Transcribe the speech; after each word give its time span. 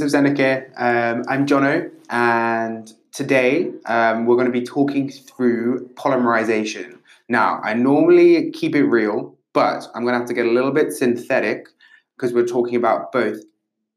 of 0.00 0.10
Seneca. 0.10 0.64
Um, 0.76 1.24
I'm 1.28 1.46
Jono, 1.46 1.90
and 2.08 2.92
today 3.12 3.70
um, 3.86 4.24
we're 4.24 4.36
going 4.36 4.46
to 4.46 4.52
be 4.52 4.64
talking 4.64 5.10
through 5.10 5.88
polymerization. 5.94 6.98
Now, 7.28 7.60
I 7.62 7.74
normally 7.74 8.50
keep 8.52 8.74
it 8.74 8.84
real, 8.84 9.36
but 9.52 9.86
I'm 9.94 10.02
going 10.02 10.14
to 10.14 10.18
have 10.18 10.28
to 10.28 10.34
get 10.34 10.46
a 10.46 10.50
little 10.50 10.72
bit 10.72 10.92
synthetic 10.92 11.68
because 12.16 12.32
we're 12.32 12.46
talking 12.46 12.76
about 12.76 13.12
both 13.12 13.38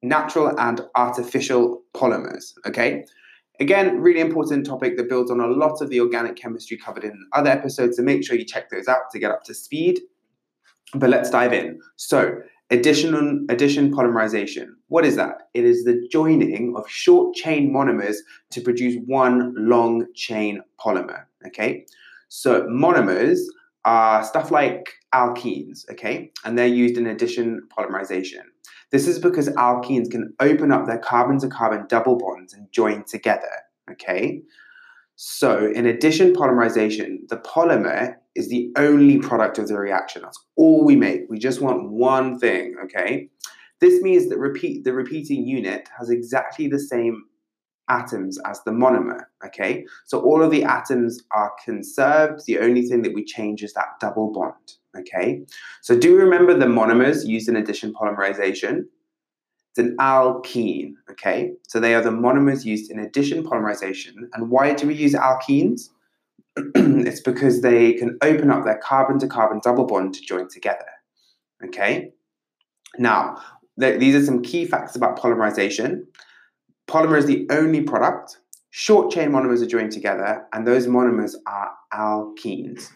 natural 0.01 0.59
and 0.59 0.81
artificial 0.95 1.81
polymers, 1.93 2.53
okay? 2.65 3.05
Again, 3.59 4.01
really 4.01 4.19
important 4.19 4.65
topic 4.65 4.97
that 4.97 5.07
builds 5.07 5.31
on 5.31 5.39
a 5.39 5.47
lot 5.47 5.81
of 5.81 5.89
the 5.89 5.99
organic 5.99 6.35
chemistry 6.35 6.75
covered 6.77 7.03
in 7.03 7.13
other 7.33 7.49
episodes, 7.49 7.97
so 7.97 8.03
make 8.03 8.25
sure 8.25 8.35
you 8.35 8.45
check 8.45 8.69
those 8.69 8.87
out 8.87 9.09
to 9.11 9.19
get 9.19 9.31
up 9.31 9.43
to 9.43 9.53
speed. 9.53 10.01
But 10.95 11.09
let's 11.09 11.29
dive 11.29 11.53
in. 11.53 11.79
So, 11.95 12.41
addition, 12.73 13.45
addition 13.49 13.93
polymerization. 13.93 14.67
What 14.87 15.05
is 15.05 15.15
that? 15.15 15.43
It 15.53 15.63
is 15.63 15.83
the 15.83 16.07
joining 16.11 16.73
of 16.75 16.89
short 16.89 17.35
chain 17.35 17.71
monomers 17.71 18.17
to 18.51 18.61
produce 18.61 18.97
one 19.05 19.53
long 19.55 20.07
chain 20.15 20.61
polymer, 20.79 21.25
okay? 21.47 21.85
So, 22.29 22.63
monomers 22.63 23.39
are 23.85 24.23
stuff 24.23 24.49
like 24.49 24.93
alkenes, 25.13 25.89
okay? 25.91 26.31
And 26.43 26.57
they're 26.57 26.67
used 26.67 26.97
in 26.97 27.05
addition 27.05 27.61
polymerization. 27.77 28.41
This 28.91 29.07
is 29.07 29.19
because 29.19 29.49
alkenes 29.49 30.09
can 30.09 30.33
open 30.39 30.71
up 30.71 30.85
their 30.87 30.99
carbon 30.99 31.39
to 31.39 31.47
carbon 31.47 31.85
double 31.87 32.17
bonds 32.17 32.53
and 32.53 32.71
join 32.71 33.03
together, 33.03 33.51
okay? 33.91 34.41
So, 35.15 35.71
in 35.75 35.85
addition 35.85 36.33
polymerization, 36.33 37.27
the 37.27 37.37
polymer 37.37 38.15
is 38.35 38.49
the 38.49 38.71
only 38.77 39.19
product 39.19 39.59
of 39.59 39.67
the 39.67 39.77
reaction. 39.77 40.21
That's 40.23 40.43
all 40.55 40.83
we 40.85 40.95
make. 40.95 41.21
We 41.29 41.39
just 41.39 41.61
want 41.61 41.91
one 41.91 42.39
thing, 42.39 42.75
okay? 42.85 43.29
This 43.79 44.01
means 44.01 44.29
that 44.29 44.39
repeat 44.39 44.83
the 44.83 44.93
repeating 44.93 45.45
unit 45.45 45.89
has 45.99 46.09
exactly 46.09 46.67
the 46.67 46.79
same 46.79 47.23
atoms 47.89 48.39
as 48.45 48.61
the 48.63 48.71
monomer, 48.71 49.25
okay? 49.45 49.85
So 50.05 50.21
all 50.21 50.41
of 50.41 50.51
the 50.51 50.63
atoms 50.63 51.21
are 51.31 51.51
conserved. 51.63 52.43
The 52.47 52.59
only 52.59 52.83
thing 52.83 53.01
that 53.03 53.13
we 53.13 53.25
change 53.25 53.61
is 53.61 53.73
that 53.73 53.99
double 53.99 54.31
bond, 54.31 54.53
okay? 54.97 55.43
So 55.81 55.97
do 55.97 56.15
remember 56.15 56.57
the 56.57 56.65
monomers 56.65 57.27
used 57.27 57.49
in 57.49 57.55
addition 57.55 57.93
polymerization? 57.93 58.83
It's 59.71 59.79
an 59.79 59.97
alkene, 59.99 60.93
okay? 61.11 61.51
So 61.67 61.79
they 61.79 61.95
are 61.95 62.01
the 62.01 62.11
monomers 62.11 62.63
used 62.63 62.89
in 62.91 62.99
addition 62.99 63.43
polymerization. 63.43 64.13
And 64.33 64.49
why 64.49 64.73
do 64.73 64.87
we 64.87 64.93
use 64.93 65.13
alkenes? 65.13 65.89
it's 66.75 67.21
because 67.21 67.61
they 67.61 67.93
can 67.93 68.17
open 68.21 68.51
up 68.51 68.63
their 68.63 68.77
carbon 68.77 69.17
to 69.19 69.27
carbon 69.27 69.59
double 69.63 69.85
bond 69.85 70.13
to 70.13 70.21
join 70.21 70.47
together, 70.47 70.85
okay? 71.65 72.11
Now, 72.97 73.41
th- 73.79 73.99
these 73.99 74.15
are 74.15 74.25
some 74.25 74.41
key 74.43 74.65
facts 74.65 74.95
about 74.95 75.17
polymerization. 75.17 76.03
Polymer 76.87 77.17
is 77.17 77.25
the 77.25 77.47
only 77.49 77.81
product. 77.81 78.37
Short 78.69 79.11
chain 79.11 79.29
monomers 79.29 79.61
are 79.61 79.67
joined 79.67 79.91
together, 79.91 80.45
and 80.53 80.67
those 80.67 80.87
monomers 80.87 81.33
are 81.47 81.71
alkenes. 81.93 82.89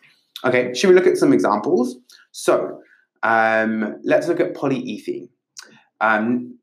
Okay, 0.45 0.73
should 0.73 0.89
we 0.89 0.95
look 0.95 1.07
at 1.07 1.17
some 1.17 1.33
examples? 1.33 1.97
So, 2.31 2.79
um, 3.23 3.97
let's 4.03 4.27
look 4.27 4.39
at 4.39 4.53
polyethene. 4.53 5.29
Um, 5.99 6.59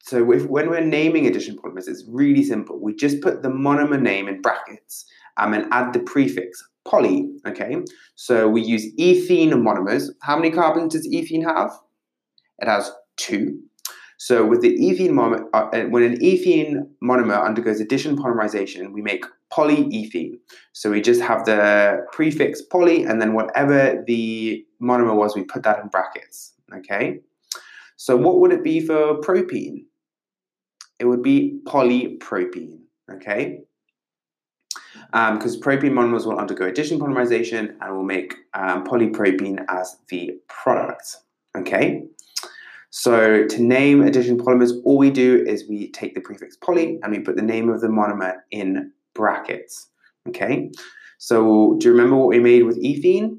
so, 0.00 0.30
if, 0.32 0.46
when 0.46 0.70
we're 0.70 0.80
naming 0.80 1.26
addition 1.26 1.56
polymers, 1.56 1.88
it's 1.88 2.04
really 2.08 2.44
simple. 2.44 2.78
We 2.80 2.94
just 2.94 3.20
put 3.22 3.42
the 3.42 3.48
monomer 3.48 4.00
name 4.00 4.28
in 4.28 4.40
brackets 4.40 5.04
um, 5.38 5.54
and 5.54 5.66
add 5.72 5.92
the 5.92 6.00
prefix 6.00 6.62
poly. 6.86 7.28
Okay, 7.46 7.76
so 8.14 8.48
we 8.48 8.62
use 8.62 8.86
ethene 8.98 9.52
monomers. 9.52 10.10
How 10.22 10.36
many 10.36 10.50
carbons 10.50 10.94
does 10.94 11.08
ethene 11.08 11.44
have? 11.44 11.70
It 12.58 12.68
has 12.68 12.90
two. 13.16 13.60
So 14.18 14.44
with 14.44 14.62
the 14.62 14.76
ethene 14.76 15.10
monomer, 15.10 15.44
uh, 15.52 15.88
when 15.90 16.02
an 16.02 16.18
ethene 16.20 16.88
monomer 17.02 17.44
undergoes 17.44 17.80
addition 17.80 18.16
polymerization, 18.16 18.92
we 18.92 19.00
make 19.00 19.24
polyethene. 19.52 20.32
So 20.72 20.90
we 20.90 21.00
just 21.00 21.20
have 21.20 21.44
the 21.44 22.04
prefix 22.12 22.60
poly, 22.60 23.04
and 23.04 23.22
then 23.22 23.34
whatever 23.34 24.02
the 24.06 24.64
monomer 24.82 25.14
was, 25.14 25.36
we 25.36 25.44
put 25.44 25.62
that 25.62 25.80
in 25.80 25.88
brackets. 25.88 26.54
Okay. 26.74 27.20
So 27.96 28.16
what 28.16 28.40
would 28.40 28.52
it 28.52 28.64
be 28.64 28.80
for 28.80 29.20
propene? 29.20 29.84
It 30.98 31.04
would 31.04 31.22
be 31.22 31.60
polypropene. 31.64 32.80
Okay. 33.10 33.60
Because 35.12 35.56
um, 35.56 35.62
propene 35.62 35.92
monomers 35.92 36.26
will 36.26 36.38
undergo 36.38 36.66
addition 36.66 36.98
polymerization 36.98 37.74
and 37.80 37.96
will 37.96 38.04
make 38.04 38.34
um, 38.54 38.84
polypropene 38.84 39.64
as 39.68 39.96
the 40.08 40.32
product. 40.48 41.16
Okay. 41.56 42.04
So 42.90 43.46
to 43.46 43.62
name 43.62 44.02
addition 44.02 44.38
polymers, 44.38 44.72
all 44.84 44.98
we 44.98 45.10
do 45.10 45.44
is 45.46 45.68
we 45.68 45.90
take 45.92 46.14
the 46.14 46.20
prefix 46.20 46.56
poly 46.56 46.98
and 47.02 47.12
we 47.12 47.20
put 47.20 47.36
the 47.36 47.42
name 47.42 47.68
of 47.68 47.80
the 47.80 47.88
monomer 47.88 48.36
in 48.50 48.92
brackets. 49.14 49.88
Okay. 50.28 50.70
So 51.18 51.76
do 51.78 51.88
you 51.88 51.92
remember 51.92 52.16
what 52.16 52.28
we 52.28 52.38
made 52.38 52.62
with 52.62 52.82
ethene? 52.82 53.38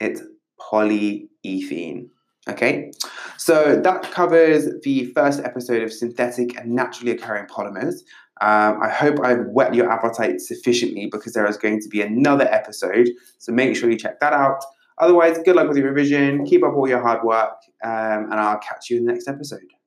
It's 0.00 0.22
polyethene. 0.60 2.08
Okay, 2.48 2.90
so 3.36 3.78
that 3.78 4.10
covers 4.10 4.68
the 4.82 5.04
first 5.12 5.40
episode 5.44 5.82
of 5.82 5.92
synthetic 5.92 6.58
and 6.58 6.70
naturally 6.70 7.12
occurring 7.12 7.46
polymers. 7.46 7.96
Um, 8.40 8.80
I 8.82 8.88
hope 8.88 9.20
I've 9.22 9.46
whet 9.46 9.74
your 9.74 9.90
appetite 9.90 10.40
sufficiently 10.40 11.08
because 11.10 11.32
there 11.32 11.46
is 11.46 11.56
going 11.56 11.80
to 11.80 11.88
be 11.88 12.02
another 12.02 12.46
episode. 12.52 13.10
So 13.38 13.52
make 13.52 13.76
sure 13.76 13.90
you 13.90 13.98
check 13.98 14.20
that 14.20 14.32
out. 14.32 14.62
Otherwise, 14.98 15.38
good 15.44 15.56
luck 15.56 15.68
with 15.68 15.76
your 15.76 15.86
revision. 15.88 16.44
Keep 16.44 16.64
up 16.64 16.74
all 16.74 16.88
your 16.88 17.00
hard 17.00 17.22
work, 17.22 17.54
um, 17.84 18.30
and 18.30 18.34
I'll 18.34 18.58
catch 18.58 18.90
you 18.90 18.98
in 18.98 19.04
the 19.04 19.12
next 19.12 19.28
episode. 19.28 19.77